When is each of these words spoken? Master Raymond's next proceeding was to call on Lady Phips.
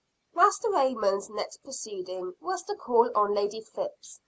Master 0.33 0.71
Raymond's 0.71 1.29
next 1.29 1.57
proceeding 1.57 2.33
was 2.41 2.63
to 2.63 2.75
call 2.75 3.11
on 3.15 3.35
Lady 3.35 3.61
Phips. 3.61 4.19